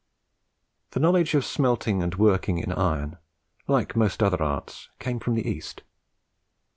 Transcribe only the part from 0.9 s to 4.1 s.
The knowledge of smelting and working in iron, like